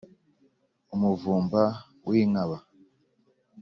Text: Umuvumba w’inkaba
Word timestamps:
Umuvumba 0.93 1.61
w’inkaba 2.07 2.57